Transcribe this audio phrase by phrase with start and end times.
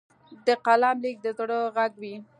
[0.47, 2.15] د قلم لیک د زړه غږ وي.